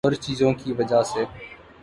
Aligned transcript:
تو 0.03 0.07
اورچیزوں 0.09 0.53
کی 0.53 0.73
وجہ 0.73 1.01
سے۔ 1.03 1.23